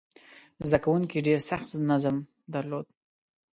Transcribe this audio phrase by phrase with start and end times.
[0.67, 2.15] زده کوونکي ډېر سخت نظم
[2.53, 2.85] درلود.